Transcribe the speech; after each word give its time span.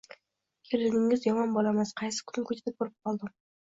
Keliningiz 0.69 1.29
yomon 1.29 1.55
bolamas, 1.59 1.95
qaysi 2.05 2.27
kuni 2.29 2.51
ko‘chada 2.53 2.79
ko‘rib 2.81 3.01
qoldim. 3.09 3.37